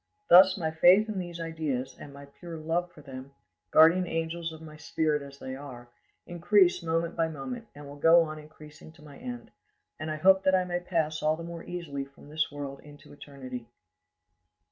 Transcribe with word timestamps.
Thus 0.29 0.57
my 0.57 0.71
faith 0.71 1.07
in 1.09 1.19
these 1.19 1.39
ideas 1.39 1.95
and 1.99 2.11
my 2.11 2.25
pure 2.25 2.57
love 2.57 2.91
far 2.91 3.03
them, 3.03 3.33
guardian 3.69 4.07
angels 4.07 4.51
of 4.51 4.59
my 4.59 4.75
spirit 4.75 5.21
as 5.21 5.37
they 5.37 5.55
are, 5.55 5.89
increase 6.25 6.81
moment 6.81 7.15
by 7.15 7.27
moment, 7.27 7.67
and 7.75 7.85
will 7.85 7.97
go 7.97 8.23
on 8.23 8.39
increasing 8.39 8.91
to 8.93 9.03
my 9.03 9.19
end, 9.19 9.51
and 9.99 10.09
I 10.09 10.15
hope 10.15 10.41
that 10.41 10.55
I 10.55 10.63
may 10.63 10.79
pass 10.79 11.21
all 11.21 11.35
the 11.35 11.43
more 11.43 11.63
easily 11.63 12.03
from 12.03 12.29
this 12.29 12.51
world 12.51 12.79
into 12.79 13.13
eternity. 13.13 13.67